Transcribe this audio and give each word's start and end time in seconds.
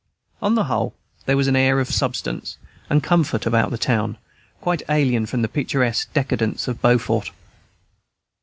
On 0.41 0.55
the 0.55 0.63
whole, 0.63 0.95
there 1.27 1.37
was 1.37 1.47
an 1.47 1.55
air 1.55 1.79
of 1.79 1.87
substance 1.91 2.57
and 2.89 3.03
comfort 3.03 3.45
about 3.45 3.69
the 3.69 3.77
town, 3.77 4.17
quite 4.59 4.81
alien 4.89 5.27
from 5.27 5.43
the 5.43 5.47
picturesque 5.47 6.11
decadence 6.11 6.67
of 6.67 6.81
Beaufort. 6.81 7.29